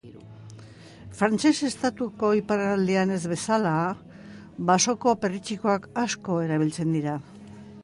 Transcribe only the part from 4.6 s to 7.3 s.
basoko perretxikoak asko erabiltzen dira.